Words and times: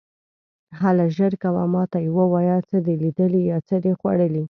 هله 0.81 1.05
ژر 1.15 1.33
کوه، 1.43 1.63
ما 1.73 1.83
ته 1.91 1.97
یې 2.03 2.09
ووایه، 2.17 2.57
څه 2.69 2.77
دې 2.85 2.95
لیدلي 3.03 3.41
یا 3.51 3.57
څه 3.67 3.75
دې 3.83 3.93
خوړلي. 3.99 4.39